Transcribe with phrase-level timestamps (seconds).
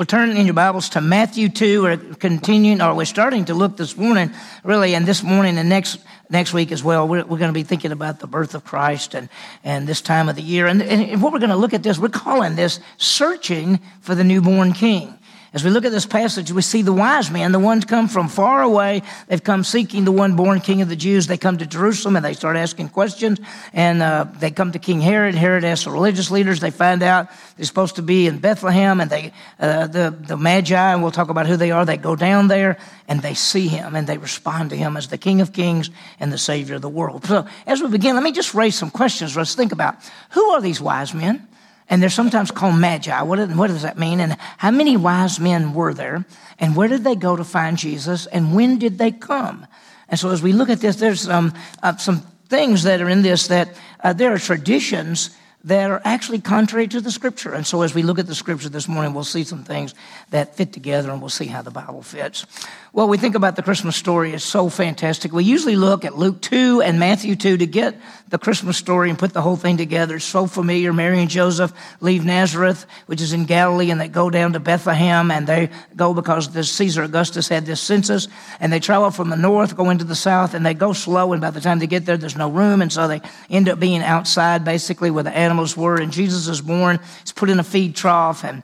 [0.00, 1.82] We'll turn in your Bibles to Matthew 2.
[1.82, 4.32] We're continuing, or we're starting to look this morning,
[4.64, 5.98] really, and this morning and next
[6.30, 7.06] next week as well.
[7.06, 9.28] We're, we're going to be thinking about the birth of Christ and,
[9.62, 10.66] and this time of the year.
[10.66, 14.24] And, and what we're going to look at this, we're calling this searching for the
[14.24, 15.18] newborn king.
[15.52, 18.28] As we look at this passage, we see the wise men, the ones come from
[18.28, 19.02] far away.
[19.26, 21.26] They've come seeking the one born king of the Jews.
[21.26, 23.40] They come to Jerusalem and they start asking questions.
[23.72, 25.34] And uh, they come to King Herod.
[25.34, 26.60] Herod asks the religious leaders.
[26.60, 29.00] They find out they're supposed to be in Bethlehem.
[29.00, 32.14] And they, uh, the, the Magi, and we'll talk about who they are, they go
[32.14, 32.78] down there
[33.08, 35.90] and they see him and they respond to him as the King of Kings
[36.20, 37.24] and the Savior of the world.
[37.24, 39.36] So as we begin, let me just raise some questions.
[39.36, 39.96] Let's think about
[40.30, 41.48] who are these wise men?
[41.90, 43.20] And they're sometimes called magi.
[43.22, 44.20] What, what does that mean?
[44.20, 46.24] And how many wise men were there?
[46.58, 48.26] And where did they go to find Jesus?
[48.26, 49.66] And when did they come?
[50.08, 53.22] And so as we look at this, there's um, uh, some things that are in
[53.22, 55.30] this that uh, there are traditions
[55.64, 57.52] that are actually contrary to the scripture.
[57.52, 59.94] And so as we look at the scripture this morning, we'll see some things
[60.30, 62.46] that fit together and we'll see how the Bible fits.
[62.92, 64.32] Well, we think about the Christmas story.
[64.32, 65.32] It's so fantastic.
[65.32, 67.94] We usually look at Luke 2 and Matthew 2 to get
[68.30, 70.16] the Christmas story and put the whole thing together.
[70.16, 70.92] It's so familiar.
[70.92, 75.30] Mary and Joseph leave Nazareth, which is in Galilee, and they go down to Bethlehem
[75.30, 78.28] and they go because this Caesar Augustus had this census
[78.60, 81.32] and they travel from the north, go into the south, and they go slow.
[81.32, 82.82] And by the time they get there, there's no room.
[82.82, 86.00] And so they end up being outside basically where the animals were.
[86.00, 87.00] And Jesus is born.
[87.20, 88.62] He's put in a feed trough and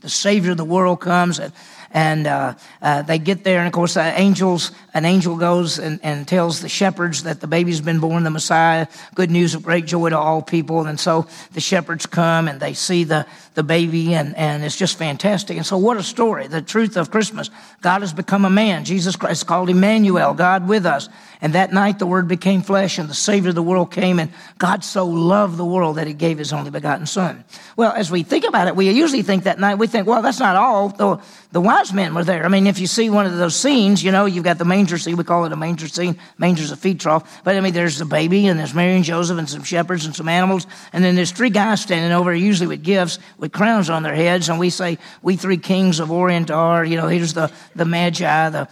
[0.00, 1.52] the Savior of the world comes and
[1.94, 6.00] and uh, uh, they get there, and of course, uh, angels, an angel goes and,
[6.02, 8.88] and tells the shepherds that the baby's been born, the Messiah.
[9.14, 10.86] Good news of great joy to all people.
[10.86, 14.98] And so the shepherds come and they see the, the baby, and, and it's just
[14.98, 15.56] fantastic.
[15.56, 16.48] And so, what a story!
[16.48, 17.48] The truth of Christmas.
[17.80, 18.84] God has become a man.
[18.84, 21.08] Jesus Christ called Emmanuel, God with us.
[21.40, 24.32] And that night, the Word became flesh, and the Savior of the world came, and
[24.58, 27.44] God so loved the world that He gave His only begotten Son.
[27.76, 30.40] Well, as we think about it, we usually think that night, we think, well, that's
[30.40, 30.88] not all.
[30.88, 31.22] The,
[31.54, 32.44] the wise men were there.
[32.44, 34.98] I mean, if you see one of those scenes, you know, you've got the manger
[34.98, 35.16] scene.
[35.16, 36.18] We call it a manger scene.
[36.36, 37.44] Manger's a feed trough.
[37.44, 40.16] But I mean, there's the baby, and there's Mary and Joseph, and some shepherds, and
[40.16, 40.66] some animals.
[40.92, 44.48] And then there's three guys standing over, usually with gifts, with crowns on their heads.
[44.48, 48.48] And we say, we three kings of Orient are, you know, here's the, the Magi.
[48.48, 48.68] The,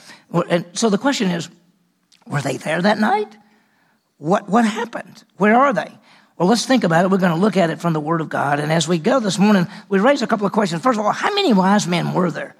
[0.50, 1.48] and so the question is,
[2.26, 3.36] were they there that night?
[4.18, 5.22] What, what happened?
[5.36, 5.92] Where are they?
[6.36, 7.12] Well, let's think about it.
[7.12, 8.58] We're going to look at it from the Word of God.
[8.58, 10.82] And as we go this morning, we raise a couple of questions.
[10.82, 12.56] First of all, how many wise men were there?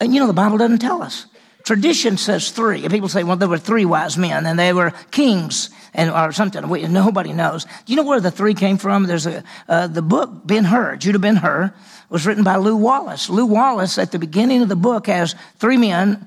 [0.00, 1.26] And you know, the Bible doesn't tell us.
[1.64, 2.88] Tradition says three.
[2.88, 6.68] People say, well, there were three wise men and they were kings and or something.
[6.68, 7.64] We, nobody knows.
[7.64, 9.04] Do you know where the three came from?
[9.04, 11.74] There's a, uh, the book, Ben Hur, Judah Ben Hur,
[12.08, 13.28] was written by Lew Wallace.
[13.28, 16.26] Lew Wallace, at the beginning of the book, has three men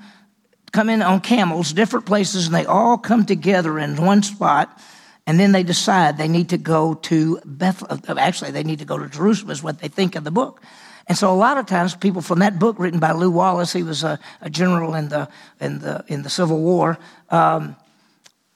[0.72, 4.80] come in on camels, different places, and they all come together in one spot.
[5.28, 8.02] And then they decide they need to go to Bethlehem.
[8.08, 10.62] Uh, actually, they need to go to Jerusalem, is what they think of the book.
[11.08, 13.84] And so a lot of times people from that book written by Lew Wallace, he
[13.84, 15.28] was a, a general in the,
[15.60, 16.98] in the, in the Civil War,
[17.30, 17.76] um,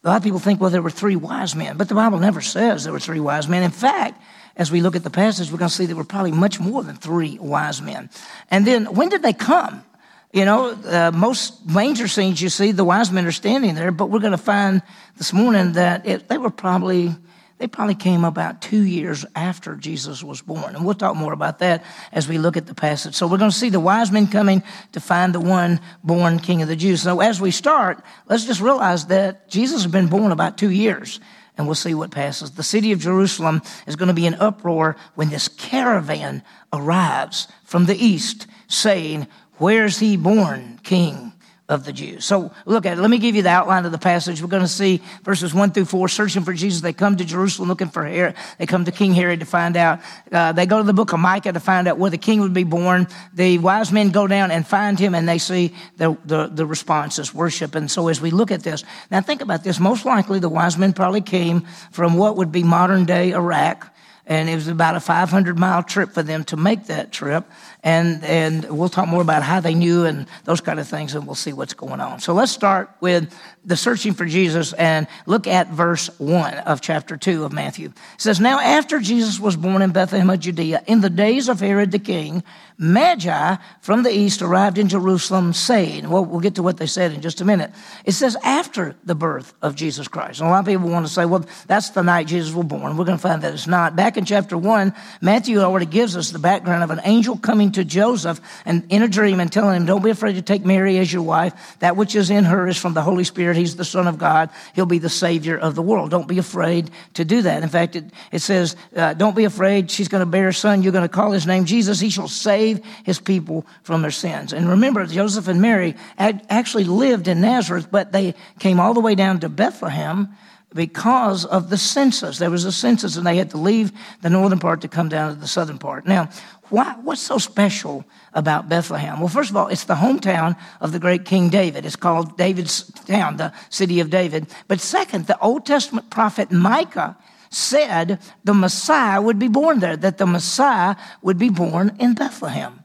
[0.04, 1.78] a lot of people think, well, there were three wise men.
[1.78, 3.64] But the Bible never says there were three wise men.
[3.64, 4.22] In fact,
[4.56, 6.84] as we look at the passage, we're going to see there were probably much more
[6.84, 8.12] than three wise men.
[8.52, 9.84] And then when did they come?
[10.32, 14.12] You know, uh, most manger scenes you see, the wise men are standing there, but
[14.12, 14.84] we're going to find
[15.18, 17.16] this morning that it, they were probably
[17.58, 20.76] they probably came about two years after Jesus was born.
[20.76, 23.16] And we'll talk more about that as we look at the passage.
[23.16, 24.62] So we're going to see the wise men coming
[24.92, 27.02] to find the one born king of the Jews.
[27.02, 31.22] So as we start, let's just realize that Jesus has been born about two years.
[31.58, 32.52] And we'll see what passes.
[32.52, 36.44] The city of Jerusalem is going to be in uproar when this caravan
[36.74, 39.28] arrives from the east saying,
[39.58, 41.25] Where's he born, king
[41.68, 42.26] of the Jews.
[42.26, 43.02] So look at it.
[43.02, 44.40] Let me give you the outline of the passage.
[44.40, 46.82] We're going to see verses one through four, searching for Jesus.
[46.82, 48.36] They come to Jerusalem looking for Herod.
[48.60, 50.00] They come to King Herod to find out.
[50.32, 52.54] Uh, they go to the book of Micah to find out where the king would
[52.54, 53.08] be born.
[53.34, 57.18] The wise men go down and find him and they see the, the, the response
[57.18, 57.74] is worship.
[57.74, 59.80] And so as we look at this, now think about this.
[59.80, 61.62] Most likely the wise men probably came
[61.92, 63.92] from what would be modern day Iraq
[64.28, 67.46] and it was about a 500 mile trip for them to make that trip.
[67.86, 71.28] And, and we'll talk more about how they knew and those kind of things, and
[71.28, 72.20] we'll see what's going on.
[72.20, 73.32] So let's start with
[73.64, 77.90] the searching for Jesus and look at verse 1 of chapter 2 of Matthew.
[77.90, 81.60] It says, Now after Jesus was born in Bethlehem of Judea, in the days of
[81.60, 82.44] Herod the king,
[82.78, 87.14] Magi from the east arrived in Jerusalem saying, well, we'll get to what they said
[87.14, 87.72] in just a minute.
[88.04, 90.42] It says after the birth of Jesus Christ.
[90.42, 92.98] And a lot of people want to say, well, that's the night Jesus was born.
[92.98, 93.96] We're going to find that it's not.
[93.96, 97.86] Back in chapter 1, Matthew already gives us the background of an angel coming to
[97.86, 101.12] Joseph and in a dream and telling him, Don't be afraid to take Mary as
[101.12, 101.78] your wife.
[101.80, 103.56] That which is in her is from the Holy Spirit.
[103.56, 104.50] He's the Son of God.
[104.74, 106.12] He'll be the Savior of the world.
[106.12, 107.64] Don't be afraid to do that.
[107.64, 109.92] In fact, it, it says, uh, Don't be afraid.
[109.92, 110.84] She's going to bear a son.
[110.84, 112.00] You're going to call his name Jesus.
[112.00, 114.54] He shall save his people from their sins.
[114.54, 119.16] And remember, Joseph and Mary actually lived in Nazareth, but they came all the way
[119.16, 120.36] down to Bethlehem
[120.76, 122.38] because of the census.
[122.38, 123.92] There was a census and they had to leave
[124.22, 126.06] the northern part to come down to the southern part.
[126.06, 126.30] Now,
[126.70, 129.20] why, what's so special about Bethlehem?
[129.20, 131.86] Well, first of all, it's the hometown of the great King David.
[131.86, 134.48] It's called David's town, the city of David.
[134.68, 137.18] But second, the Old Testament prophet Micah
[137.50, 142.85] said the Messiah would be born there, that the Messiah would be born in Bethlehem.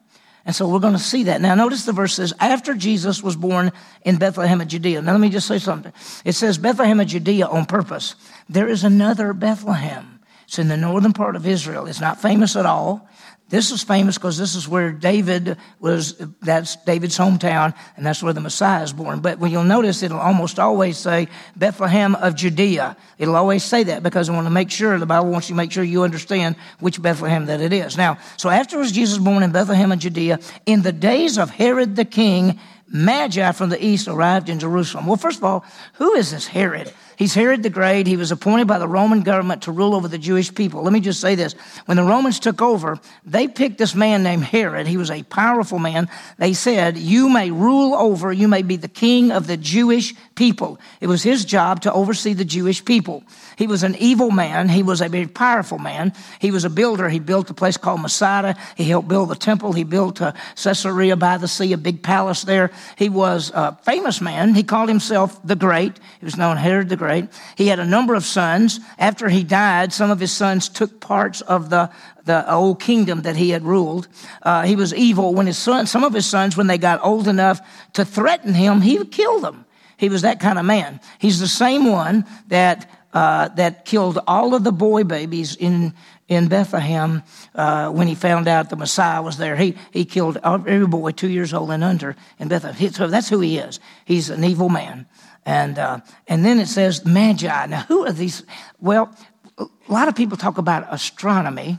[0.50, 1.40] And so we're going to see that.
[1.40, 3.70] Now, notice the verse says, after Jesus was born
[4.04, 5.00] in Bethlehem of Judea.
[5.00, 5.92] Now, let me just say something.
[6.24, 8.16] It says Bethlehem of Judea on purpose.
[8.48, 10.18] There is another Bethlehem.
[10.46, 11.86] It's in the northern part of Israel.
[11.86, 13.08] It's not famous at all.
[13.50, 18.32] This is famous because this is where David was, that's David's hometown, and that's where
[18.32, 19.20] the Messiah is born.
[19.20, 21.26] But when you'll notice, it'll almost always say
[21.56, 22.96] Bethlehem of Judea.
[23.18, 25.56] It'll always say that because I want to make sure, the Bible wants you to
[25.56, 27.96] make sure you understand which Bethlehem that it is.
[27.96, 31.96] Now, so after was Jesus born in Bethlehem of Judea, in the days of Herod
[31.96, 35.06] the king, Magi from the east arrived in Jerusalem.
[35.06, 35.64] Well, first of all,
[35.94, 36.92] who is this Herod?
[37.20, 38.06] He's Herod the Great.
[38.06, 40.82] He was appointed by the Roman government to rule over the Jewish people.
[40.82, 41.52] Let me just say this.
[41.84, 44.86] When the Romans took over, they picked this man named Herod.
[44.86, 46.08] He was a powerful man.
[46.38, 50.80] They said, you may rule over, you may be the king of the Jewish people.
[51.02, 53.22] It was his job to oversee the Jewish people.
[53.56, 54.70] He was an evil man.
[54.70, 56.14] He was a very powerful man.
[56.38, 57.10] He was a builder.
[57.10, 58.56] He built a place called Masada.
[58.78, 59.74] He helped build the temple.
[59.74, 62.70] He built uh, Caesarea by the sea, a big palace there.
[62.96, 64.54] He was a famous man.
[64.54, 66.00] He called himself the Great.
[66.18, 67.09] He was known Herod the Great.
[67.56, 68.80] He had a number of sons.
[68.98, 71.90] After he died, some of his sons took parts of the
[72.24, 74.06] the old kingdom that he had ruled.
[74.42, 77.26] Uh, he was evil when his son, some of his sons, when they got old
[77.26, 77.60] enough
[77.94, 79.64] to threaten him, he would kill them.
[79.96, 81.00] He was that kind of man.
[81.18, 85.94] He's the same one that uh, that killed all of the boy babies in
[86.28, 87.22] in Bethlehem
[87.56, 89.56] uh, when he found out the Messiah was there.
[89.56, 92.92] He he killed every boy two years old and under in Bethlehem.
[92.92, 93.80] So that's who he is.
[94.04, 95.06] He's an evil man.
[95.46, 97.66] And uh, and then it says magi.
[97.66, 98.44] Now who are these?
[98.80, 99.14] Well,
[99.58, 101.78] a lot of people talk about astronomy.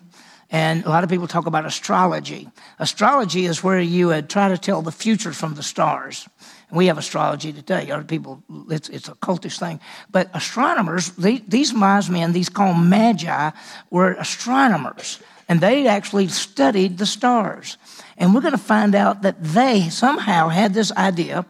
[0.53, 2.49] And a lot of people talk about astrology.
[2.77, 6.27] Astrology is where you uh, try to tell the future from the stars.
[6.67, 7.89] And We have astrology today.
[7.89, 9.79] Other people, it's, it's a cultish thing.
[10.11, 13.51] But astronomers, they, these wise men, these called magi,
[13.89, 15.19] were astronomers.
[15.47, 17.77] And they actually studied the stars.
[18.17, 21.45] And we're going to find out that they somehow had this idea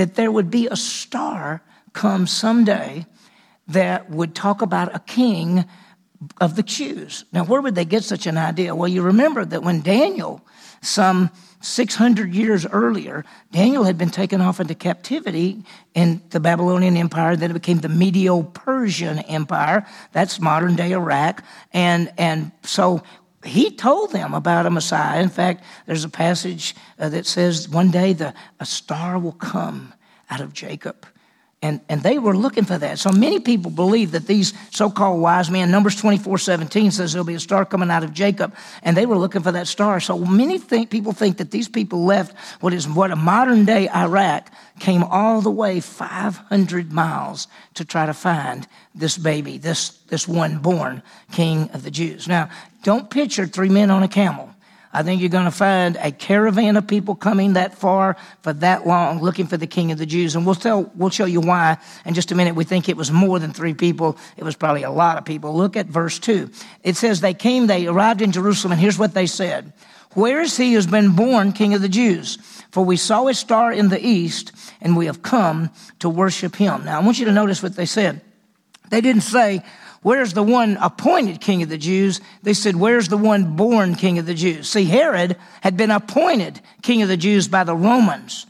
[0.00, 1.60] that there would be a star
[1.92, 3.04] come someday
[3.68, 5.66] that would talk about a king
[6.40, 7.26] of the Jews.
[7.34, 8.74] Now, where would they get such an idea?
[8.74, 10.40] Well, you remember that when Daniel,
[10.80, 11.28] some
[11.60, 17.36] 600 years earlier, Daniel had been taken off into captivity in the Babylonian Empire.
[17.36, 19.86] Then it became the Medo Persian Empire.
[20.12, 21.44] That's modern day Iraq.
[21.74, 23.02] And, and so
[23.44, 25.22] he told them about a Messiah.
[25.22, 29.94] In fact, there's a passage uh, that says one day the, a star will come
[30.28, 31.06] out of Jacob
[31.62, 32.98] and, and they were looking for that.
[32.98, 37.34] So many people believe that these so-called wise men, Numbers 24, 17 says there'll be
[37.34, 40.00] a star coming out of Jacob, and they were looking for that star.
[40.00, 43.90] So many think, people think that these people left what is what a modern day
[43.90, 50.26] Iraq came all the way 500 miles to try to find this baby, this, this
[50.26, 52.26] one born king of the Jews.
[52.26, 52.48] Now,
[52.82, 54.50] don't picture three men on a camel.
[54.92, 58.88] I think you're going to find a caravan of people coming that far for that
[58.88, 60.34] long looking for the king of the Jews.
[60.34, 62.56] And we'll tell, we'll show you why in just a minute.
[62.56, 64.18] We think it was more than three people.
[64.36, 65.54] It was probably a lot of people.
[65.54, 66.50] Look at verse two.
[66.82, 69.72] It says they came, they arrived in Jerusalem, and here's what they said.
[70.14, 72.38] Where is he who has been born king of the Jews?
[72.72, 75.70] For we saw a star in the east and we have come
[76.00, 76.84] to worship him.
[76.84, 78.22] Now I want you to notice what they said.
[78.90, 79.62] They didn't say,
[80.02, 82.20] Where's the one appointed king of the Jews?
[82.42, 84.68] They said, Where's the one born king of the Jews?
[84.68, 88.46] See, Herod had been appointed king of the Jews by the Romans.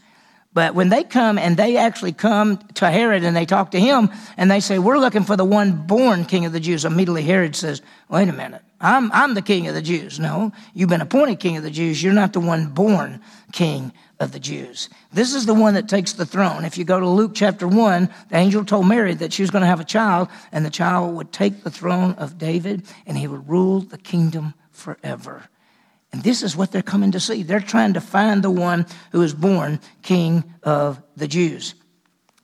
[0.53, 4.09] But when they come and they actually come to Herod and they talk to him
[4.35, 7.55] and they say, We're looking for the one born king of the Jews, immediately Herod
[7.55, 8.61] says, Wait a minute.
[8.79, 10.19] I'm, I'm the king of the Jews.
[10.19, 12.01] No, you've been appointed king of the Jews.
[12.01, 14.87] You're not the one born king of the Jews.
[15.11, 16.63] This is the one that takes the throne.
[16.63, 19.63] If you go to Luke chapter 1, the angel told Mary that she was going
[19.63, 23.27] to have a child, and the child would take the throne of David, and he
[23.27, 25.43] would rule the kingdom forever.
[26.13, 27.41] And this is what they're coming to see.
[27.41, 31.73] They're trying to find the one who is born king of the Jews.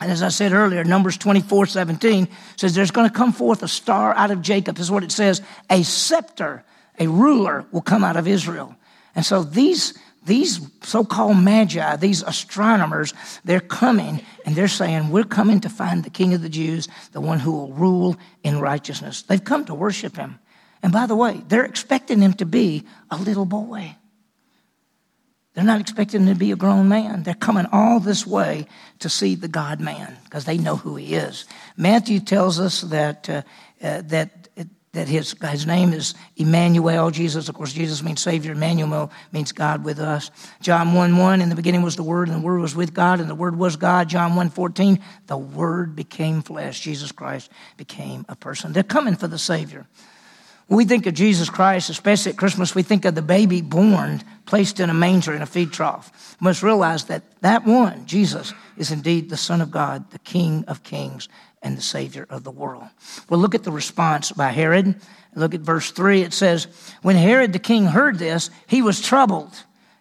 [0.01, 3.67] And as I said earlier, Numbers 24 17 says there's going to come forth a
[3.67, 4.77] star out of Jacob.
[4.77, 5.43] This is what it says.
[5.69, 6.63] A scepter,
[6.97, 8.75] a ruler will come out of Israel.
[9.15, 15.23] And so these, these so called magi, these astronomers, they're coming and they're saying, We're
[15.23, 19.23] coming to find the King of the Jews, the one who will rule in righteousness.
[19.23, 20.39] They've come to worship him.
[20.83, 23.95] And by the way, they're expecting him to be a little boy.
[25.53, 27.23] They're not expecting him to be a grown man.
[27.23, 28.67] They're coming all this way
[28.99, 31.45] to see the God man because they know who he is.
[31.75, 33.41] Matthew tells us that, uh,
[33.81, 34.46] uh, that,
[34.97, 37.47] that his, his name is Emmanuel, Jesus.
[37.49, 38.53] Of course, Jesus means Savior.
[38.53, 40.31] Emmanuel means God with us.
[40.59, 43.19] John 1 1, in the beginning was the Word, and the Word was with God,
[43.19, 44.09] and the Word was God.
[44.09, 46.79] John 1 14, the Word became flesh.
[46.79, 48.73] Jesus Christ became a person.
[48.73, 49.85] They're coming for the Savior.
[50.65, 54.23] When we think of Jesus Christ, especially at Christmas, we think of the baby born,
[54.47, 56.35] placed in a manger in a feed trough.
[56.41, 60.65] We must realize that that one, Jesus, is indeed the Son of God, the King
[60.67, 61.29] of kings,
[61.67, 62.85] and the Savior of the world.
[63.29, 64.95] Well, look at the response by Herod.
[65.35, 66.21] Look at verse 3.
[66.21, 66.67] It says,
[67.01, 69.53] When Herod the king heard this, he was troubled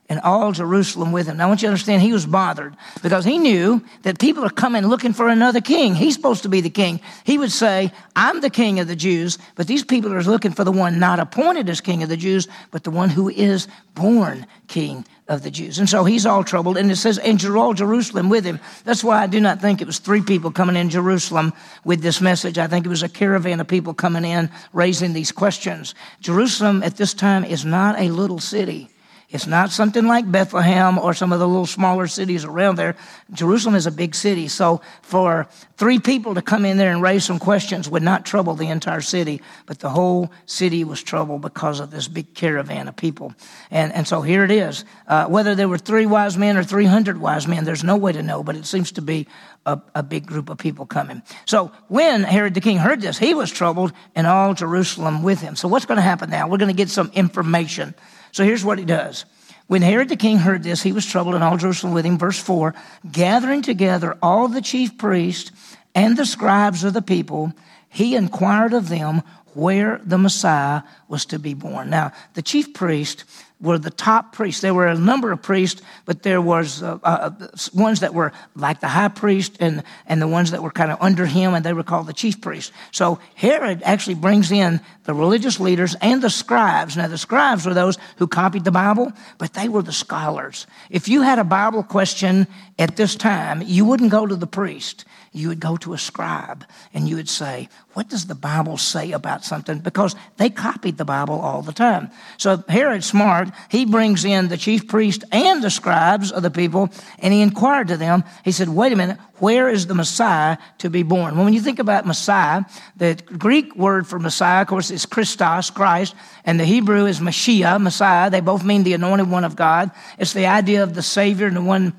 [0.08, 1.36] and all Jerusalem with him.
[1.36, 4.50] Now, I want you to understand he was bothered because he knew that people are
[4.50, 5.94] coming looking for another king.
[5.94, 7.00] He's supposed to be the king.
[7.24, 10.64] He would say, I'm the king of the Jews, but these people are looking for
[10.64, 14.46] the one not appointed as king of the Jews, but the one who is born
[14.68, 15.78] king of the Jews.
[15.78, 16.76] And so he's all troubled.
[16.76, 18.60] And it says, and all Jerusalem with him.
[18.84, 21.52] That's why I do not think it was three people coming in Jerusalem
[21.84, 22.58] with this message.
[22.58, 25.94] I think it was a caravan of people coming in raising these questions.
[26.20, 28.88] Jerusalem at this time is not a little city.
[29.36, 32.96] It's not something like Bethlehem or some of the little smaller cities around there.
[33.34, 34.48] Jerusalem is a big city.
[34.48, 38.54] So for three people to come in there and raise some questions would not trouble
[38.54, 42.96] the entire city, but the whole city was troubled because of this big caravan of
[42.96, 43.34] people.
[43.70, 44.86] And, and so here it is.
[45.06, 48.22] Uh, whether there were three wise men or 300 wise men, there's no way to
[48.22, 49.26] know, but it seems to be
[49.66, 51.20] a, a big group of people coming.
[51.44, 55.56] So when Herod the king heard this, he was troubled and all Jerusalem with him.
[55.56, 56.48] So what's going to happen now?
[56.48, 57.94] We're going to get some information
[58.36, 59.24] so here's what he does.
[59.66, 62.18] When Herod the king heard this, he was troubled, and all Jerusalem with him.
[62.18, 62.74] Verse 4
[63.10, 65.52] Gathering together all the chief priests
[65.94, 67.54] and the scribes of the people,
[67.88, 69.22] he inquired of them
[69.54, 71.88] where the Messiah was to be born.
[71.88, 73.24] Now, the chief priest
[73.60, 74.60] were the top priests.
[74.60, 77.30] There were a number of priests, but there was uh, uh,
[77.72, 80.98] ones that were like the high priest and, and the ones that were kind of
[81.00, 82.70] under him, and they were called the chief priests.
[82.92, 86.96] So Herod actually brings in the religious leaders and the scribes.
[86.96, 90.66] Now, the scribes were those who copied the Bible, but they were the scholars.
[90.90, 92.46] If you had a Bible question
[92.78, 96.64] at this time, you wouldn't go to the priest you would go to a scribe
[96.94, 99.80] and you would say, What does the Bible say about something?
[99.80, 102.10] Because they copied the Bible all the time.
[102.38, 103.50] So Herod smart.
[103.68, 106.88] He brings in the chief priest and the scribes of the people
[107.18, 108.24] and he inquired to them.
[108.44, 111.36] He said, Wait a minute, where is the Messiah to be born?
[111.36, 112.64] Well, when you think about Messiah,
[112.96, 116.14] the Greek word for Messiah, of course, is Christos, Christ,
[116.44, 118.30] and the Hebrew is Mashiach, Messiah.
[118.30, 119.90] They both mean the anointed one of God.
[120.18, 121.94] It's the idea of the Savior and the one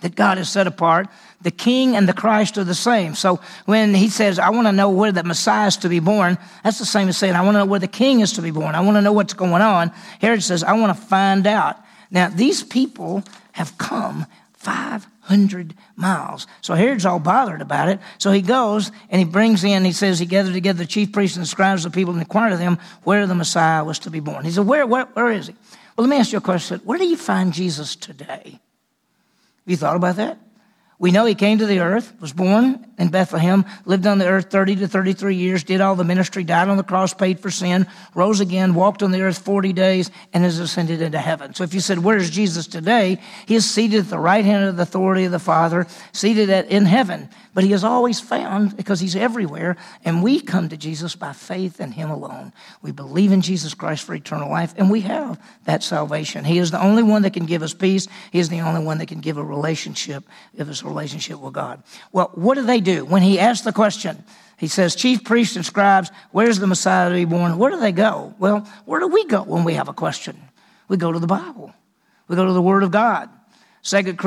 [0.00, 1.08] that God has set apart.
[1.42, 3.14] The king and the Christ are the same.
[3.14, 6.38] So when he says, I want to know where the Messiah is to be born,
[6.62, 8.50] that's the same as saying, I want to know where the king is to be
[8.50, 8.74] born.
[8.74, 9.92] I want to know what's going on.
[10.20, 11.76] Herod says, I want to find out.
[12.10, 16.46] Now, these people have come 500 miles.
[16.60, 18.00] So Herod's all bothered about it.
[18.18, 21.36] So he goes and he brings in, he says, he gathered together the chief priests
[21.36, 24.10] and the scribes of the people and inquired of them where the Messiah was to
[24.10, 24.44] be born.
[24.44, 25.54] He said, where, where, where is he?
[25.96, 26.80] Well, let me ask you a question.
[26.84, 28.60] Where do you find Jesus today?
[29.70, 30.36] Have you thought about that?
[30.98, 34.50] We know he came to the earth, was born in Bethlehem, lived on the earth
[34.50, 37.86] 30 to 33 years, did all the ministry, died on the cross, paid for sin,
[38.12, 41.54] rose again, walked on the earth 40 days, and has ascended into heaven.
[41.54, 43.20] So if you said, Where is Jesus today?
[43.46, 46.66] He is seated at the right hand of the authority of the Father, seated at,
[46.66, 47.28] in heaven.
[47.52, 51.80] But he is always found because he's everywhere, and we come to Jesus by faith
[51.80, 52.52] in him alone.
[52.80, 56.44] We believe in Jesus Christ for eternal life, and we have that salvation.
[56.44, 58.06] He is the only one that can give us peace.
[58.30, 60.24] He is the only one that can give a relationship,
[60.56, 61.82] give us a relationship with God.
[62.12, 63.04] Well, what do they do?
[63.04, 64.22] When he asks the question,
[64.56, 67.58] he says, Chief priests and scribes, where's the Messiah to be born?
[67.58, 68.34] Where do they go?
[68.38, 70.40] Well, where do we go when we have a question?
[70.86, 71.74] We go to the Bible.
[72.28, 73.28] We go to the Word of God.
[73.82, 74.18] Second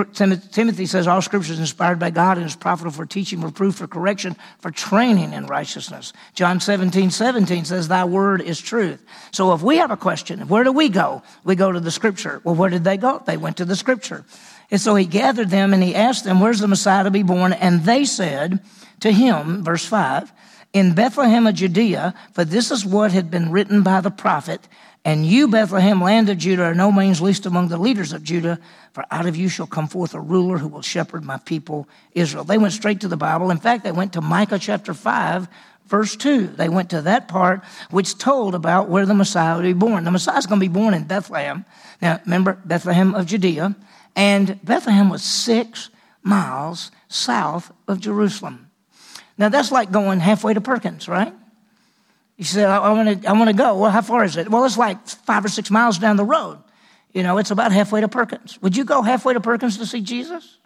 [0.52, 3.86] Timothy says all scripture is inspired by God and is profitable for teaching, reproof, for
[3.86, 6.12] correction, for training in righteousness.
[6.34, 9.04] John 17, 17 says thy word is truth.
[9.32, 11.22] So if we have a question, where do we go?
[11.44, 12.42] We go to the scripture.
[12.44, 13.22] Well, where did they go?
[13.28, 14.26] They went to the scripture.
[14.72, 17.54] And so he gathered them and he asked them, where's the Messiah to be born?
[17.54, 18.60] And they said
[19.02, 20.32] to him, verse 5,
[20.74, 24.68] in Bethlehem of Judea, for this is what had been written by the prophet,
[25.06, 28.58] And you, Bethlehem, land of Judah, are no means least among the leaders of Judah,
[28.94, 32.46] for out of you shall come forth a ruler who will shepherd my people Israel.
[32.46, 33.52] They went straight to the Bible.
[33.52, 35.50] In fact, they went to Micah chapter 5,
[35.88, 36.48] verse 2.
[36.48, 40.06] They went to that part which told about where the Messiah would be born.
[40.06, 41.66] The Messiah is going to be born in Bethlehem.
[42.02, 43.76] Now, remember, Bethlehem of Judea.
[44.16, 45.90] And Bethlehem was six
[46.22, 48.70] miles south of Jerusalem.
[49.38, 51.34] Now, that's like going halfway to Perkins, right?
[52.44, 53.78] You said, I, want to I want to go.
[53.78, 54.50] Well, how far is it?
[54.50, 56.58] Well, it's like five or six miles down the road.
[57.14, 58.62] You know, it's about halfway to Perkins.
[58.62, 60.58] Would you go halfway to Perkins to see Jesus?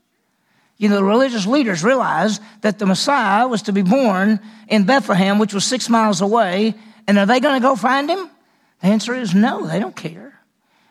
[0.77, 5.37] You know, the religious leaders realized that the Messiah was to be born in Bethlehem,
[5.37, 6.73] which was six miles away.
[7.05, 8.27] And are they going to go find him?
[8.81, 10.33] The answer is no, they don't care.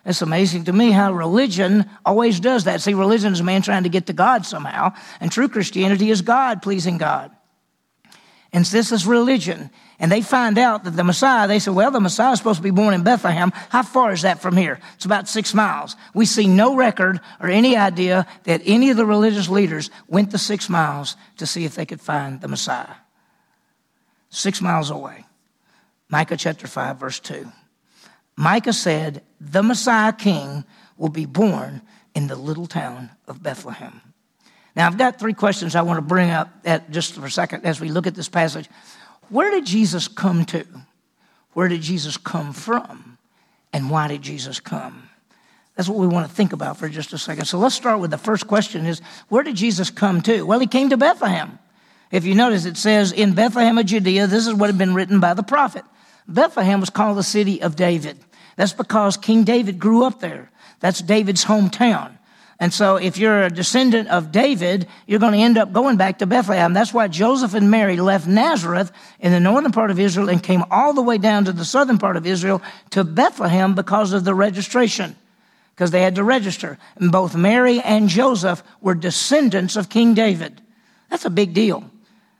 [0.05, 2.81] It's amazing to me how religion always does that.
[2.81, 6.62] See, religion is man trying to get to God somehow, and true Christianity is God
[6.62, 7.36] pleasing God.
[8.57, 9.69] And this is religion.
[9.99, 12.63] And they find out that the Messiah, they say, well, the Messiah is supposed to
[12.63, 13.53] be born in Bethlehem.
[13.69, 14.81] How far is that from here?
[14.95, 15.95] It's about six miles.
[16.15, 20.39] We see no record or any idea that any of the religious leaders went the
[20.39, 22.95] six miles to see if they could find the Messiah.
[24.31, 25.27] Six miles away.
[26.09, 27.53] Micah chapter 5, verse 2.
[28.37, 30.65] Micah said, The Messiah king
[30.97, 31.83] will be born
[32.15, 34.01] in the little town of Bethlehem.
[34.76, 37.64] Now, I've got three questions I want to bring up at just for a second
[37.64, 38.68] as we look at this passage.
[39.30, 40.66] Where did Jesus come to?
[41.54, 43.16] Where did Jesus come from?
[43.73, 45.09] And why did Jesus come?
[45.75, 47.47] That's what we want to think about for just a second.
[47.47, 50.42] So let's start with the first question is where did Jesus come to?
[50.42, 51.59] Well, he came to Bethlehem.
[52.11, 55.21] If you notice, it says in Bethlehem of Judea, this is what had been written
[55.21, 55.85] by the prophet.
[56.28, 58.18] Bethlehem was called the city of David.
[58.56, 60.50] That's because King David grew up there.
[60.80, 62.16] That's David's hometown.
[62.59, 66.19] And so if you're a descendant of David, you're going to end up going back
[66.19, 66.73] to Bethlehem.
[66.73, 70.65] That's why Joseph and Mary left Nazareth in the northern part of Israel and came
[70.71, 74.35] all the way down to the southern part of Israel to Bethlehem because of the
[74.35, 75.17] registration.
[75.75, 76.79] Because they had to register.
[76.97, 80.63] And both Mary and Joseph were descendants of King David.
[81.11, 81.85] That's a big deal.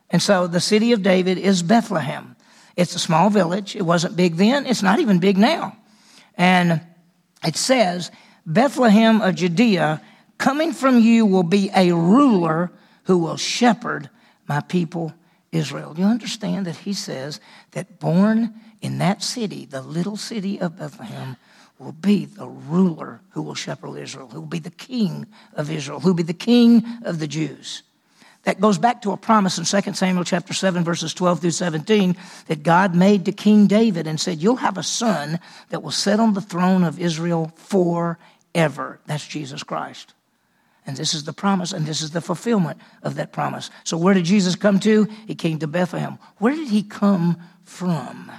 [0.09, 2.37] And so the city of David is Bethlehem.
[2.77, 3.77] It's a small village.
[3.77, 4.65] It wasn't big then.
[4.65, 5.77] It's not even big now.
[6.39, 6.81] And
[7.45, 8.11] it says
[8.47, 10.01] Bethlehem of Judea,
[10.39, 12.71] coming from you will be a ruler
[13.05, 14.09] who will shepherd
[14.49, 15.13] my people
[15.51, 15.95] Israel.
[15.99, 17.41] You understand that he says
[17.73, 21.37] that born in that city, the little city of Bethlehem,
[21.79, 26.01] will be the ruler who will shepherd Israel, who will be the king of Israel,
[26.01, 27.83] who will be the king of the Jews.
[28.45, 32.17] That goes back to a promise in 2 Samuel chapter 7, verses 12 through 17,
[32.47, 35.41] that God made to King David and said, You'll have a son
[35.71, 38.19] that will sit on the throne of Israel forever
[38.57, 38.99] ever.
[39.07, 40.15] That's Jesus Christ.
[40.87, 43.71] And this is the promise, and this is the fulfillment of that promise.
[43.85, 45.09] So, where did Jesus come to?
[45.27, 46.19] He came to Bethlehem.
[46.39, 48.31] Where did he come from?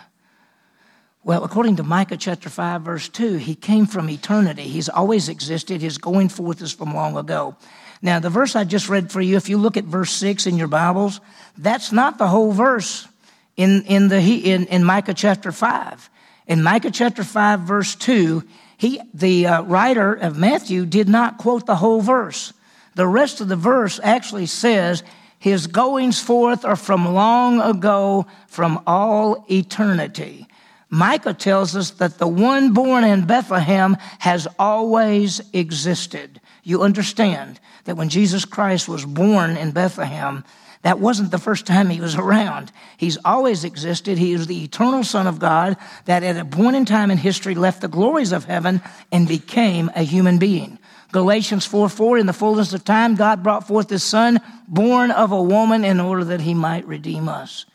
[1.24, 4.64] Well, according to Micah chapter 5, verse 2, he came from eternity.
[4.64, 5.82] He's always existed.
[5.82, 7.58] His going forth is from long ago.
[8.02, 10.56] Now, the verse I just read for you, if you look at verse 6 in
[10.56, 11.20] your Bibles,
[11.58, 13.10] that's not the whole verse
[13.58, 16.10] in, in, the, in, in Micah chapter 5.
[16.48, 21.66] In Micah chapter 5, verse 2, he, the uh, writer of Matthew did not quote
[21.66, 22.54] the whole verse.
[22.96, 25.04] The rest of the verse actually says,
[25.40, 30.48] His goings forth are from long ago, from all eternity.
[30.90, 36.40] Micah tells us that the one born in Bethlehem has always existed.
[36.64, 40.44] You understand that when Jesus Christ was born in Bethlehem,
[40.84, 42.72] that wasn't the first time he was around.
[42.98, 44.18] He's always existed.
[44.18, 47.56] He is the eternal Son of God that at a point in time in history
[47.56, 50.80] left the glories of heaven and became a human being.
[51.12, 55.32] Galatians 4 4, in the fullness of time, God brought forth his Son, born of
[55.32, 57.66] a woman, in order that he might redeem us.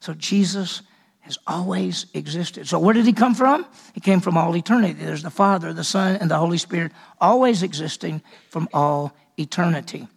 [0.00, 0.82] So Jesus
[1.20, 2.66] has always existed.
[2.66, 3.64] So where did he come from?
[3.94, 4.94] He came from all eternity.
[4.94, 10.08] There's the Father, the Son, and the Holy Spirit always existing from all eternity.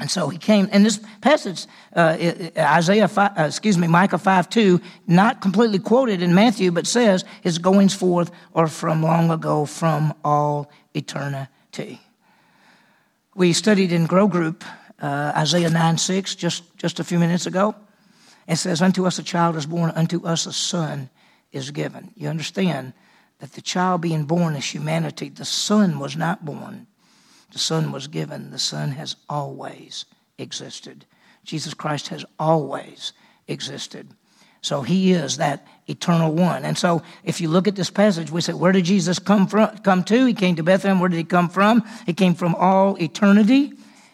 [0.00, 2.16] And so he came, and this passage, uh,
[2.56, 7.26] Isaiah, 5, uh, excuse me, Micah 5 2, not completely quoted in Matthew, but says
[7.42, 12.00] his goings forth are from long ago, from all eternity.
[13.34, 14.64] We studied in Grow Group
[15.00, 17.74] uh, Isaiah 9 6 just, just a few minutes ago.
[18.48, 21.10] It says, Unto us a child is born, unto us a son
[21.52, 22.10] is given.
[22.16, 22.94] You understand
[23.40, 26.86] that the child being born is humanity, the son was not born
[27.52, 28.50] the Son was given.
[28.50, 30.04] The Son has always
[30.38, 31.06] existed.
[31.44, 33.12] Jesus Christ has always
[33.48, 34.08] existed.
[34.62, 36.64] So he is that eternal one.
[36.64, 39.78] And so if you look at this passage, we say, where did Jesus come from
[39.78, 40.26] come to?
[40.26, 41.00] He came to Bethlehem.
[41.00, 41.82] Where did he come from?
[42.04, 43.72] He came from all eternity.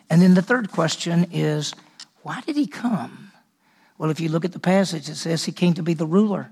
[0.09, 1.75] And then the third question is,
[2.23, 3.33] why did he come?
[3.99, 6.51] Well, if you look at the passage, it says he came to be the ruler.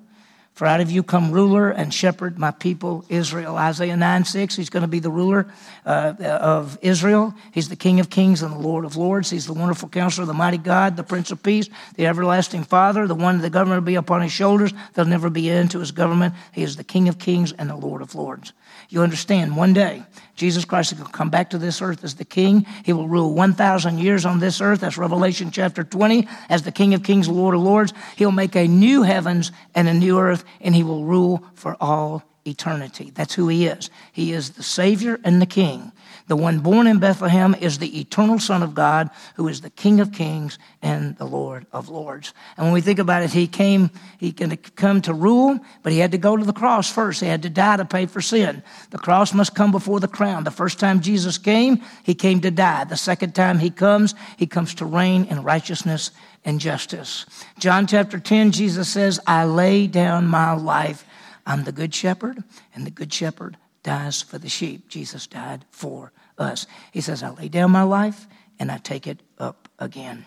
[0.54, 3.56] For out of you come ruler and shepherd my people Israel.
[3.56, 5.48] Isaiah 9 6, he's going to be the ruler
[5.84, 7.34] uh, of Israel.
[7.50, 9.30] He's the King of kings and the Lord of lords.
[9.30, 13.16] He's the wonderful counselor, the mighty God, the Prince of Peace, the everlasting Father, the
[13.16, 14.72] one the government will be upon his shoulders.
[14.92, 16.34] There'll never be end to his government.
[16.52, 18.52] He is the King of kings and the Lord of lords.
[18.94, 20.04] You understand, one day,
[20.36, 22.64] Jesus Christ will come back to this earth as the king.
[22.84, 24.82] He will rule 1,000 years on this earth.
[24.82, 26.28] That's Revelation chapter 20.
[26.48, 29.94] As the King of kings, Lord of lords, he'll make a new heavens and a
[29.94, 33.10] new earth, and he will rule for all eternity.
[33.12, 33.90] That's who he is.
[34.12, 35.90] He is the Savior and the King.
[36.26, 40.00] The one born in Bethlehem is the eternal Son of God, who is the King
[40.00, 42.32] of kings and the Lord of lords.
[42.56, 45.98] And when we think about it, he came, he can come to rule, but he
[45.98, 47.20] had to go to the cross first.
[47.20, 48.62] He had to die to pay for sin.
[48.88, 50.44] The cross must come before the crown.
[50.44, 52.84] The first time Jesus came, he came to die.
[52.84, 56.10] The second time he comes, he comes to reign in righteousness
[56.42, 57.26] and justice.
[57.58, 61.04] John chapter 10, Jesus says, I lay down my life.
[61.46, 62.42] I'm the good shepherd,
[62.74, 64.88] and the good shepherd dies for the sheep.
[64.88, 66.66] Jesus died for us.
[66.90, 68.26] He says, I lay down my life
[68.58, 70.24] and I take it up again.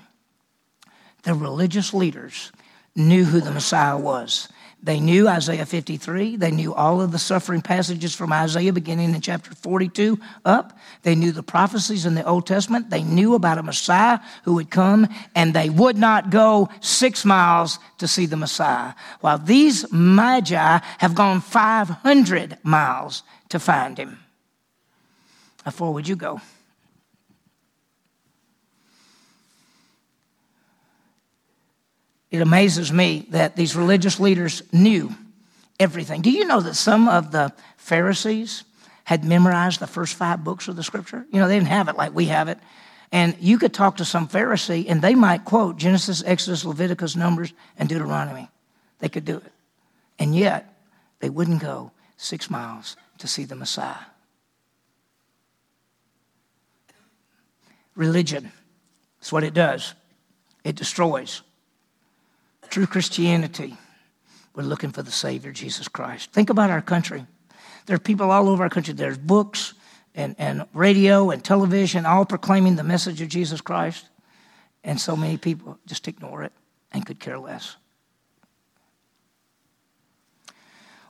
[1.24, 2.54] The religious leaders
[2.96, 4.48] knew who the Messiah was.
[4.82, 6.36] They knew Isaiah 53.
[6.36, 10.78] They knew all of the suffering passages from Isaiah beginning in chapter 42 up.
[11.02, 12.92] They knew the prophecies in the Old Testament.
[12.92, 17.80] They knew about a Messiah who would come, and they would not go six miles
[17.98, 18.94] to see the Messiah.
[19.22, 24.20] While these Magi have gone 500 miles to find him.
[25.64, 26.42] How far would you go?
[32.30, 35.16] It amazes me that these religious leaders knew
[35.80, 36.22] everything.
[36.22, 38.64] Do you know that some of the Pharisees
[39.06, 41.26] had memorized the first five books of the scripture?
[41.32, 42.60] You know, they didn't have it like we have it.
[43.12, 47.54] And you could talk to some Pharisee and they might quote Genesis, Exodus, Leviticus, Numbers,
[47.78, 48.50] and Deuteronomy.
[49.00, 49.52] They could do it.
[50.20, 50.74] And yet,
[51.20, 54.06] they wouldn't go six miles to see the Messiah.
[57.96, 58.52] Religion,
[59.20, 59.94] that's what it does.
[60.64, 61.42] It destroys.
[62.70, 63.76] True Christianity,
[64.54, 66.32] we're looking for the Savior, Jesus Christ.
[66.32, 67.26] Think about our country.
[67.86, 68.94] There are people all over our country.
[68.94, 69.74] There's books
[70.14, 74.10] and, and radio and television all proclaiming the message of Jesus Christ.
[74.84, 76.52] And so many people just ignore it
[76.92, 77.78] and could care less.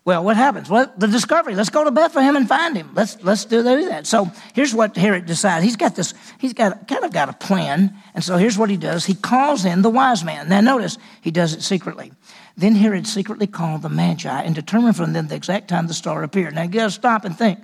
[0.07, 0.69] Well, what happens?
[0.69, 1.53] Well, the discovery.
[1.53, 2.91] Let's go to Bethlehem and find him.
[2.93, 4.07] Let's let's do that.
[4.07, 5.65] So here's what Herod decides.
[5.65, 6.13] He's got this.
[6.39, 9.03] He's got kind of got a plan, and so here's what he does.
[9.03, 10.47] He calls in the wise man.
[10.47, 12.13] Now notice he does it secretly.
[12.55, 16.23] Then Herod secretly called the Magi and determined from them the exact time the star
[16.23, 16.55] appeared.
[16.55, 17.59] Now you got to stop and think.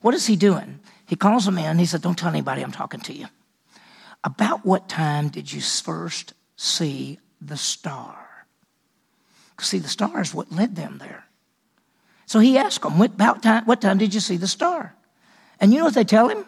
[0.00, 0.78] What is he doing?
[1.04, 1.80] He calls them in.
[1.80, 3.26] He said, "Don't tell anybody I'm talking to you."
[4.22, 8.46] About what time did you first see the star?
[9.58, 11.24] See, the star is what led them there.
[12.28, 14.94] So he asked them, what, about time, what time did you see the star?
[15.60, 16.44] And you know what they tell him?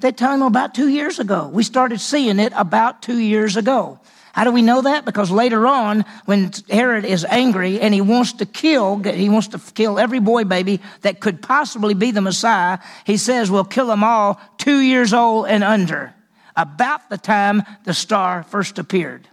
[0.00, 1.50] They tell him about two years ago.
[1.52, 4.00] We started seeing it about two years ago.
[4.32, 5.04] How do we know that?
[5.04, 9.58] Because later on, when Herod is angry and he wants to kill, he wants to
[9.58, 14.02] kill every boy baby that could possibly be the Messiah, he says, we'll kill them
[14.02, 16.14] all two years old and under.
[16.56, 19.28] About the time the star first appeared.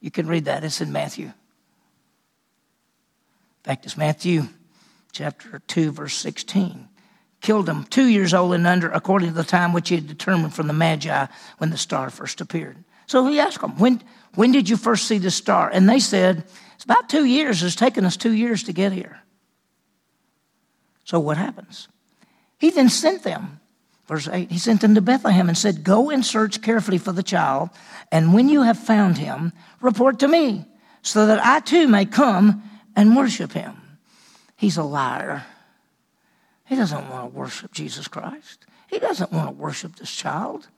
[0.00, 0.64] You can read that.
[0.64, 1.26] It's in Matthew.
[1.26, 1.34] In
[3.64, 4.48] fact, it's Matthew
[5.10, 6.88] chapter 2, verse 16.
[7.40, 10.54] Killed him two years old and under, according to the time which he had determined
[10.54, 11.26] from the Magi
[11.58, 12.76] when the star first appeared.
[13.06, 14.02] So he asked them, when,
[14.34, 15.70] when did you first see the star?
[15.72, 16.44] And they said,
[16.74, 17.62] It's about two years.
[17.62, 19.20] It's taken us two years to get here.
[21.04, 21.88] So what happens?
[22.58, 23.60] He then sent them.
[24.06, 27.22] Verse 8, he sent them to Bethlehem and said, Go and search carefully for the
[27.22, 27.70] child,
[28.10, 30.66] and when you have found him, report to me,
[31.02, 32.62] so that I too may come
[32.96, 33.79] and worship him.
[34.60, 35.42] He's a liar.
[36.66, 38.66] He doesn't want to worship Jesus Christ.
[38.88, 40.68] He doesn't want to worship this child.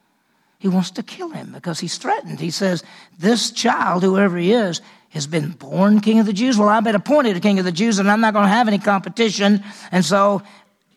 [0.60, 2.38] He wants to kill him because he's threatened.
[2.38, 2.84] He says,
[3.18, 6.56] This child, whoever he is, has been born king of the Jews.
[6.56, 8.68] Well, I've been appointed a king of the Jews, and I'm not going to have
[8.68, 9.64] any competition.
[9.90, 10.42] And so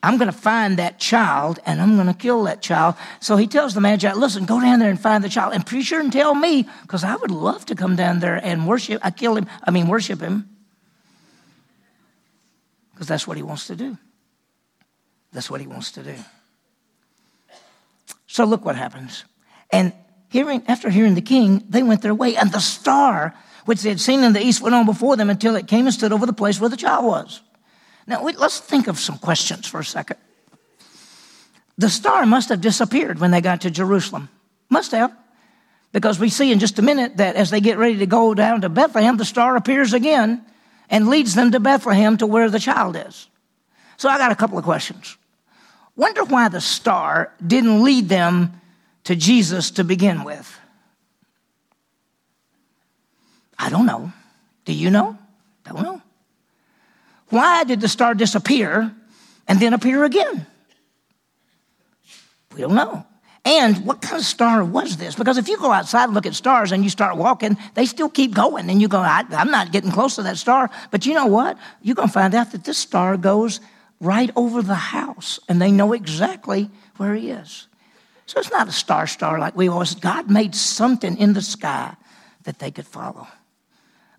[0.03, 2.93] I'm going to find that child and I'm going to kill that child.
[3.19, 5.99] So he tells the Magi, listen, go down there and find the child and sure
[5.99, 9.01] and tell me because I would love to come down there and worship.
[9.03, 9.47] I kill him.
[9.63, 10.54] I mean, worship him
[12.95, 13.97] because that's what he wants to do.
[15.33, 16.15] That's what he wants to do.
[18.25, 19.25] So look what happens.
[19.69, 19.91] And
[20.29, 23.99] hearing, after hearing the king, they went their way, and the star, which they had
[23.99, 26.31] seen in the east, went on before them until it came and stood over the
[26.31, 27.41] place where the child was.
[28.07, 30.17] Now, let's think of some questions for a second.
[31.77, 34.29] The star must have disappeared when they got to Jerusalem.
[34.69, 35.13] Must have.
[35.91, 38.61] Because we see in just a minute that as they get ready to go down
[38.61, 40.45] to Bethlehem, the star appears again
[40.89, 43.27] and leads them to Bethlehem to where the child is.
[43.97, 45.17] So I got a couple of questions.
[45.95, 48.61] Wonder why the star didn't lead them
[49.05, 50.59] to Jesus to begin with.
[53.57, 54.11] I don't know.
[54.65, 55.17] Do you know?
[55.63, 56.01] Don't know.
[57.29, 58.93] Why did the star disappear
[59.47, 60.45] and then appear again?
[62.53, 63.05] We don't know.
[63.45, 65.13] And what kind of star was this?
[65.13, 68.09] Because if you go outside and look at stars and you start walking, they still
[68.09, 68.71] keep going.
[68.71, 70.71] And you go, I, am not getting close to that star.
[70.89, 71.55] But you know what?
[71.83, 73.59] You're going to find out that this star goes
[74.01, 77.67] right over the house and they know exactly where he is.
[78.25, 81.95] So it's not a star star like we always, God made something in the sky
[82.43, 83.27] that they could follow.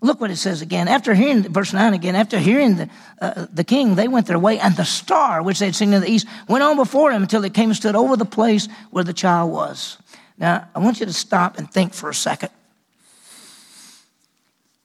[0.01, 0.87] Look what it says again.
[0.87, 4.59] After hearing, verse 9 again, after hearing the, uh, the king, they went their way,
[4.59, 7.43] and the star, which they had seen in the east, went on before him until
[7.43, 9.97] it came and stood over the place where the child was.
[10.37, 12.49] Now, I want you to stop and think for a second.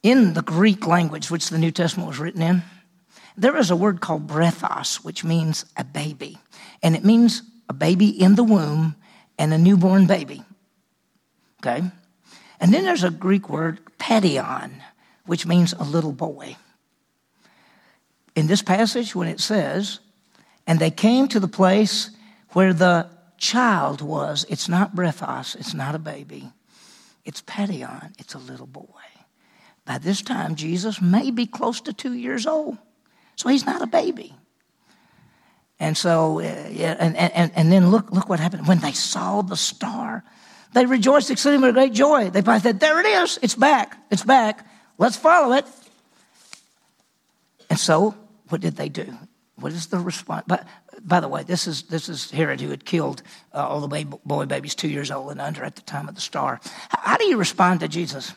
[0.02, 2.62] In the Greek language, which the New Testament was written in,
[3.36, 6.38] there is a word called brephos, which means a baby.
[6.82, 8.96] And it means a baby in the womb
[9.38, 10.42] and a newborn baby.
[11.60, 11.82] Okay?
[12.60, 14.72] And then there's a Greek word, paidion,
[15.26, 16.56] which means a little boy.
[18.34, 20.00] In this passage, when it says,
[20.66, 22.10] and they came to the place
[22.50, 26.50] where the child was, it's not brephos, it's not a baby,
[27.24, 28.86] it's paidion, it's a little boy.
[29.84, 32.78] By this time, Jesus may be close to two years old,
[33.36, 34.34] so he's not a baby.
[35.80, 38.68] And so, uh, yeah, and, and, and then look, look what happened.
[38.68, 40.22] When they saw the star,
[40.74, 42.30] they rejoiced exceedingly with great joy.
[42.30, 44.64] They said, There it is, it's back, it's back.
[45.02, 45.66] Let's follow it.
[47.68, 48.14] And so,
[48.50, 49.12] what did they do?
[49.56, 50.44] What is the response?
[50.46, 50.64] But
[51.00, 53.20] by the way, this is this is Herod who had killed
[53.52, 56.14] uh, all the baby, boy babies two years old and under at the time of
[56.14, 56.60] the star.
[56.88, 58.32] How, how do you respond to Jesus?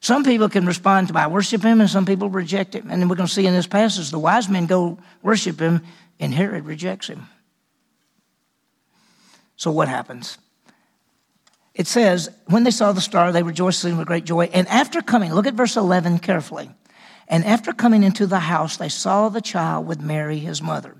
[0.00, 2.90] Some people can respond by worship him, and some people reject him.
[2.90, 5.82] And we're going to see in this passage the wise men go worship him,
[6.18, 7.26] and Herod rejects him.
[9.56, 10.38] So what happens?
[11.80, 14.50] It says, when they saw the star, they rejoiced with great joy.
[14.52, 16.68] And after coming, look at verse 11 carefully.
[17.26, 20.94] And after coming into the house, they saw the child with Mary, his mother.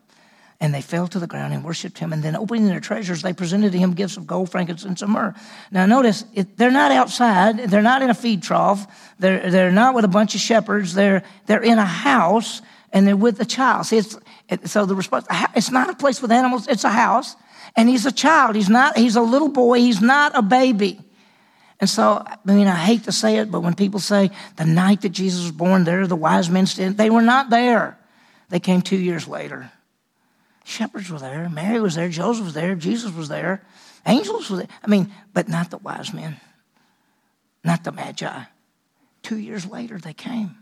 [0.59, 2.15] And they fell to the ground and worshiped him.
[2.15, 5.35] And then, opening their treasures, they presented to him gifts of gold, frankincense, and myrrh.
[5.71, 7.59] Now, notice, it, they're not outside.
[7.59, 8.87] They're not in a feed trough.
[9.19, 10.95] They're, they're not with a bunch of shepherds.
[10.95, 13.85] They're, they're in a house and they're with the child.
[13.85, 17.37] See, it's, it, so the response, it's not a place with animals, it's a house.
[17.77, 18.57] And he's a child.
[18.57, 19.79] He's not, he's a little boy.
[19.79, 21.01] He's not a baby.
[21.81, 25.01] And so, I mean, I hate to say it, but when people say the night
[25.01, 27.99] that Jesus was born, there the wise men stood, they were not there.
[28.51, 29.71] They came two years later.
[30.65, 31.49] Shepherds were there.
[31.49, 32.09] Mary was there.
[32.09, 32.75] Joseph was there.
[32.75, 33.65] Jesus was there.
[34.07, 34.69] Angels were there.
[34.85, 36.37] I mean, but not the wise men,
[37.65, 38.45] not the magi.
[39.23, 40.57] Two years later, they came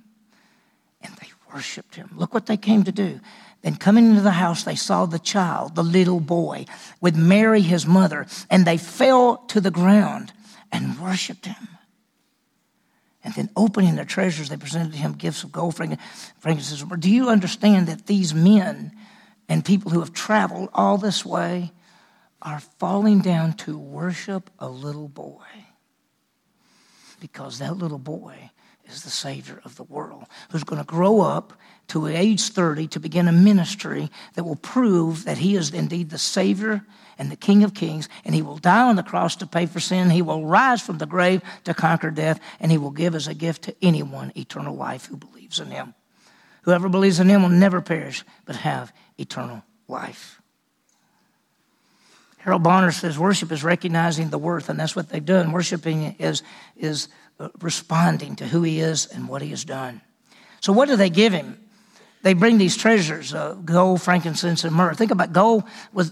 [1.00, 2.10] and they worshiped him.
[2.16, 3.20] Look what they came to do.
[3.62, 6.66] Then coming into the house, they saw the child, the little boy,
[7.00, 10.32] with Mary, his mother, and they fell to the ground
[10.70, 11.68] and worshiped him.
[13.24, 16.84] And then opening their treasures, they presented to him gifts of gold, frankincense.
[16.98, 18.92] Do you understand that these men
[19.48, 21.72] and people who have traveled all this way
[22.40, 25.44] are falling down to worship a little boy?
[27.20, 28.50] Because that little boy
[28.88, 31.52] is the Savior of the world, who's going to grow up
[31.88, 36.18] to age 30 to begin a ministry that will prove that he is indeed the
[36.18, 36.82] Savior
[37.18, 39.80] and the King of Kings, and he will die on the cross to pay for
[39.80, 40.10] sin.
[40.10, 43.34] He will rise from the grave to conquer death, and he will give as a
[43.34, 45.94] gift to anyone eternal life who believes in him.
[46.62, 50.40] Whoever believes in him will never perish, but have eternal life.
[52.38, 55.52] Harold Bonner says worship is recognizing the worth, and that's what they've done.
[55.52, 56.42] Worshiping is,
[56.76, 57.08] is
[57.60, 60.00] responding to who he is and what he has done.
[60.60, 61.67] So, what do they give him?
[62.22, 64.94] They bring these treasures uh, gold frankincense and myrrh.
[64.94, 65.64] Think about gold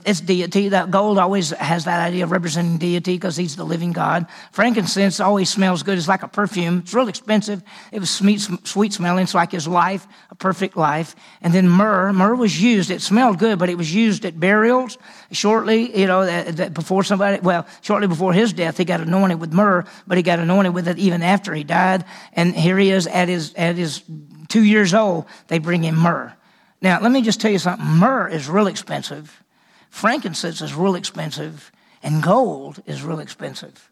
[0.05, 0.69] its deity.
[0.69, 4.27] That gold always has that idea of representing deity because he's the living god.
[4.53, 5.99] Frankincense always smells good.
[5.99, 6.79] It's like a perfume.
[6.79, 7.63] It's real expensive.
[7.91, 9.25] It was sweet, sweet smelling.
[9.25, 11.17] It's like his life a perfect life.
[11.43, 12.91] And then myrrh myrrh was used.
[12.91, 14.99] It smelled good but it was used at burials.
[15.33, 19.41] Shortly you know that, that before somebody well shortly before his death he got anointed
[19.41, 22.05] with myrrh but he got anointed with it even after he died.
[22.33, 24.03] And here he is at his at his
[24.49, 26.33] two years old, they bring him myrrh.
[26.81, 29.43] Now, let me just tell you something myrrh is real expensive,
[29.91, 33.91] frankincense is real expensive, and gold is real expensive.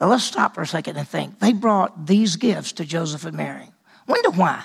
[0.00, 1.38] Now, let's stop for a second and think.
[1.38, 3.70] They brought these gifts to Joseph and Mary.
[4.06, 4.64] Wonder why.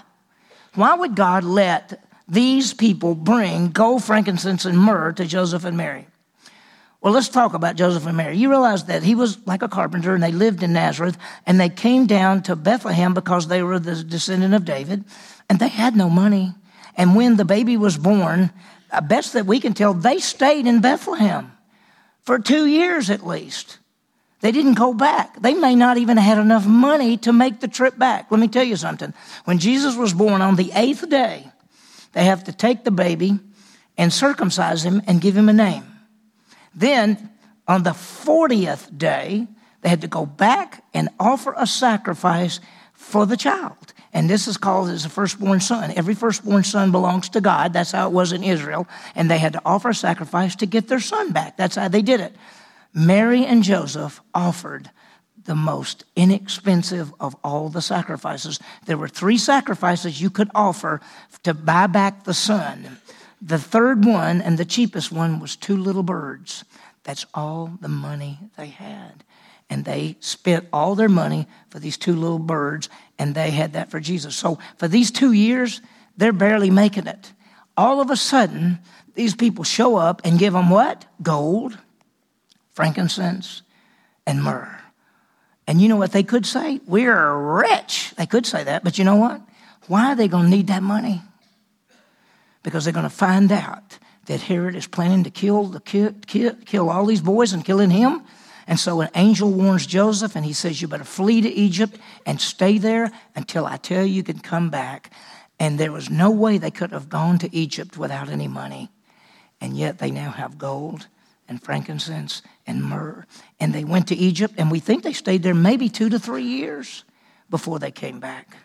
[0.75, 6.07] Why would God let these people bring gold, frankincense, and myrrh to Joseph and Mary?
[7.01, 8.37] Well, let's talk about Joseph and Mary.
[8.37, 11.69] You realize that he was like a carpenter and they lived in Nazareth and they
[11.69, 15.03] came down to Bethlehem because they were the descendant of David
[15.49, 16.53] and they had no money.
[16.95, 18.51] And when the baby was born,
[18.91, 21.51] uh, best that we can tell, they stayed in Bethlehem
[22.21, 23.79] for two years at least.
[24.41, 25.41] They didn't go back.
[25.41, 28.29] They may not even have had enough money to make the trip back.
[28.29, 29.11] Let me tell you something.
[29.45, 31.51] When Jesus was born on the eighth day,
[32.13, 33.39] they have to take the baby
[33.97, 35.90] and circumcise him and give him a name.
[36.73, 37.29] Then
[37.67, 39.47] on the 40th day,
[39.81, 42.59] they had to go back and offer a sacrifice
[42.93, 43.93] for the child.
[44.13, 45.93] And this is called as a firstborn son.
[45.95, 47.73] Every firstborn son belongs to God.
[47.73, 48.87] That's how it was in Israel.
[49.15, 51.57] And they had to offer a sacrifice to get their son back.
[51.57, 52.35] That's how they did it.
[52.93, 54.89] Mary and Joseph offered
[55.45, 58.59] the most inexpensive of all the sacrifices.
[58.85, 61.01] There were three sacrifices you could offer
[61.43, 62.97] to buy back the son.
[63.41, 66.63] The third one and the cheapest one was two little birds.
[67.03, 69.23] That's all the money they had.
[69.69, 73.89] And they spent all their money for these two little birds, and they had that
[73.89, 74.35] for Jesus.
[74.35, 75.81] So for these two years,
[76.17, 77.31] they're barely making it.
[77.77, 78.79] All of a sudden,
[79.15, 81.05] these people show up and give them what?
[81.23, 81.77] Gold,
[82.73, 83.61] frankincense,
[84.27, 84.77] and myrrh.
[85.67, 86.81] And you know what they could say?
[86.85, 88.13] We're rich.
[88.17, 89.41] They could say that, but you know what?
[89.87, 91.21] Why are they going to need that money?
[92.63, 96.89] Because they're going to find out that Herod is planning to kill, the kid, kill
[96.89, 98.21] all these boys and killing him.
[98.67, 102.39] And so an angel warns Joseph and he says, You better flee to Egypt and
[102.39, 105.11] stay there until I tell you you can come back.
[105.59, 108.89] And there was no way they could have gone to Egypt without any money.
[109.59, 111.07] And yet they now have gold
[111.47, 113.25] and frankincense and myrrh.
[113.59, 116.45] And they went to Egypt, and we think they stayed there maybe two to three
[116.45, 117.03] years
[117.49, 118.55] before they came back.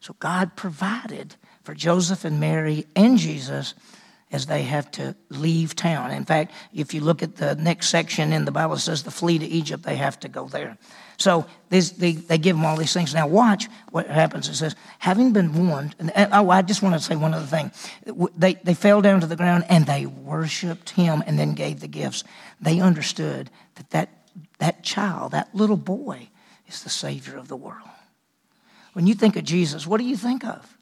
[0.00, 3.74] So God provided for Joseph and Mary and Jesus
[4.30, 6.10] as they have to leave town.
[6.10, 9.10] In fact, if you look at the next section in the Bible, it says the
[9.10, 10.76] flee to Egypt, they have to go there.
[11.18, 13.14] So this, they, they give them all these things.
[13.14, 14.48] Now, watch what happens.
[14.48, 17.70] It says, having been warned, and, oh, I just want to say one other thing.
[18.36, 21.88] They, they fell down to the ground and they worshiped him and then gave the
[21.88, 22.24] gifts.
[22.60, 24.08] They understood that that,
[24.58, 26.28] that child, that little boy,
[26.66, 27.88] is the Savior of the world.
[28.94, 30.73] When you think of Jesus, what do you think of?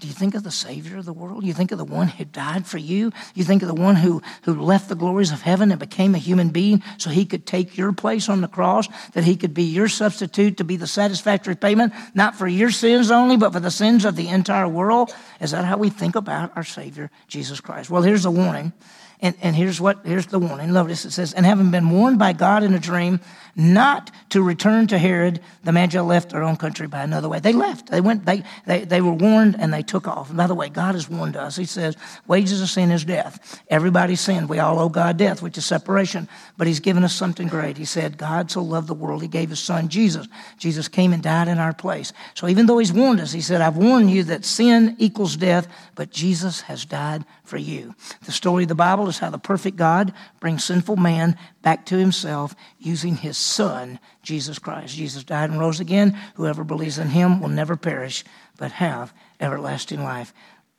[0.00, 1.44] Do you think of the Savior of the world?
[1.44, 3.12] You think of the one who died for you?
[3.34, 6.18] You think of the one who, who left the glories of heaven and became a
[6.18, 9.64] human being so he could take your place on the cross, that he could be
[9.64, 13.70] your substitute to be the satisfactory payment, not for your sins only, but for the
[13.70, 15.12] sins of the entire world?
[15.40, 17.90] Is that how we think about our Savior, Jesus Christ?
[17.90, 18.72] Well, here's the warning.
[19.20, 20.72] And, and here's what here's the warning.
[20.72, 23.20] Notice it says, and having been warned by God in a dream
[23.56, 27.40] not to return to Herod, the Magi left their own country by another way.
[27.40, 27.90] They left.
[27.90, 30.28] They went, they, they, they were warned and they took off.
[30.28, 31.56] And by the way, God has warned us.
[31.56, 31.96] He says,
[32.28, 33.60] wages of sin is death.
[33.68, 34.48] Everybody sinned.
[34.48, 36.28] We all owe God death, which is separation.
[36.56, 37.76] But He's given us something great.
[37.76, 40.28] He said, God so loved the world, He gave His Son, Jesus.
[40.58, 42.12] Jesus came and died in our place.
[42.34, 45.66] So even though He's warned us, He said, I've warned you that sin equals death,
[45.96, 47.94] but Jesus has died for you.
[48.24, 51.98] The story of the Bible is how the perfect God brings sinful man back to
[51.98, 54.94] himself using his son, Jesus Christ.
[54.94, 56.16] Jesus died and rose again.
[56.34, 58.24] Whoever believes in him will never perish,
[58.56, 60.32] but have everlasting life.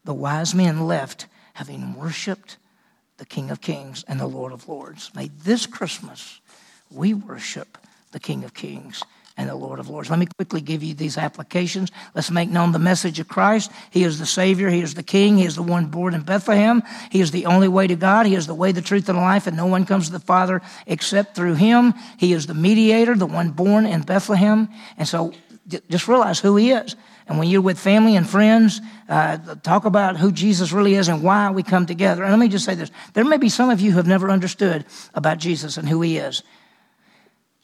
[0.05, 2.57] The wise men left having worshiped
[3.17, 5.11] the King of Kings and the Lord of Lords.
[5.13, 6.39] May this Christmas
[6.89, 7.77] we worship
[8.11, 9.03] the King of Kings
[9.39, 10.09] and the Lord of Lords.
[10.09, 11.91] Let me quickly give you these applications.
[12.13, 13.71] Let's make known the message of Christ.
[13.89, 14.69] He is the Savior.
[14.69, 15.37] He is the King.
[15.37, 16.83] He is the one born in Bethlehem.
[17.09, 18.25] He is the only way to God.
[18.25, 20.19] He is the way, the truth, and the life, and no one comes to the
[20.19, 21.93] Father except through Him.
[22.17, 24.67] He is the mediator, the one born in Bethlehem.
[24.97, 25.31] And so
[25.89, 26.97] just realize who He is.
[27.25, 31.23] And when you're with family and friends, uh, talk about who Jesus really is and
[31.23, 32.23] why we come together.
[32.23, 32.91] And let me just say this.
[33.13, 36.17] There may be some of you who have never understood about Jesus and who He
[36.17, 36.43] is.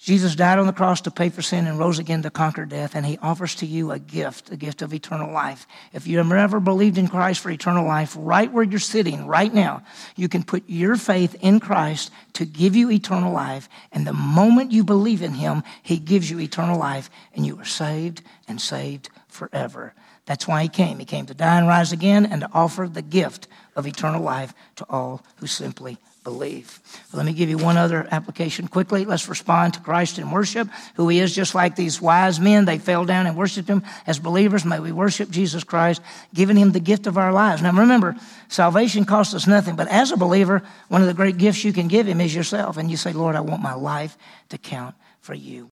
[0.06, 2.94] Jesus died on the cross to pay for sin and rose again to conquer death,
[2.94, 5.66] and he offers to you a gift, a gift of eternal life.
[5.94, 9.52] If you have never believed in Christ for eternal life, right where you're sitting right
[9.52, 9.82] now,
[10.16, 13.68] you can put your faith in Christ to give you eternal life.
[13.92, 17.66] And the moment you believe in him, he gives you eternal life, and you are
[17.66, 19.96] saved and saved forever.
[20.28, 21.00] That's why he came.
[21.00, 24.54] He came to die and rise again and to offer the gift of eternal life
[24.76, 26.82] to all who simply believe.
[27.14, 29.06] let me give you one other application quickly.
[29.06, 32.66] Let's respond to Christ in worship, who he is, just like these wise men.
[32.66, 33.84] They fell down and worshiped him.
[34.06, 36.02] As believers, may we worship Jesus Christ,
[36.34, 37.62] giving him the gift of our lives.
[37.62, 38.16] Now remember,
[38.50, 41.88] salvation costs us nothing, but as a believer, one of the great gifts you can
[41.88, 42.76] give him is yourself.
[42.76, 44.18] And you say, Lord, I want my life
[44.50, 45.70] to count for you.